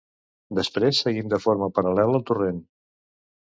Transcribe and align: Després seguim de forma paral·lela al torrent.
Després 0.59 1.03
seguim 1.05 1.29
de 1.35 1.41
forma 1.45 1.69
paral·lela 1.77 2.19
al 2.23 2.27
torrent. 2.33 2.61